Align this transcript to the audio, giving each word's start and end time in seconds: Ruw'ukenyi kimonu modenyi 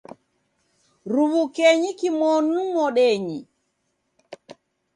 Ruw'ukenyi 1.11 1.91
kimonu 1.99 2.57
modenyi 2.73 3.39